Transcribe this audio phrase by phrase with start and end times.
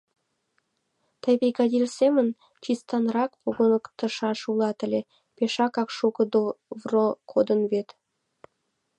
[1.21, 2.27] Тый бригадир семын
[2.63, 5.01] чистанрак погыктышаш улат ыле,
[5.35, 7.89] пешакак шуко довро кодын вет...